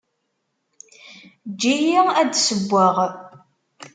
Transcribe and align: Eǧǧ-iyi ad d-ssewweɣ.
Eǧǧ-iyi 1.47 1.99
ad 2.19 2.27
d-ssewweɣ. 2.31 2.95